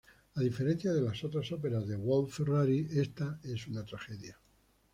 [0.33, 4.35] A diferencia de las otras óperas de Wolf-Ferrari, esta es una tragedia.